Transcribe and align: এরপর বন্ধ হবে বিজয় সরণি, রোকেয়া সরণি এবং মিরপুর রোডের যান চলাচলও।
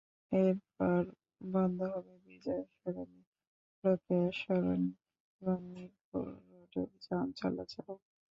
এরপর 0.31 1.01
বন্ধ 1.53 1.79
হবে 1.93 2.15
বিজয় 2.25 2.63
সরণি, 2.75 3.21
রোকেয়া 3.83 4.29
সরণি 4.41 4.91
এবং 5.41 5.57
মিরপুর 5.73 6.25
রোডের 6.49 6.89
যান 7.05 7.27
চলাচলও। 7.39 7.95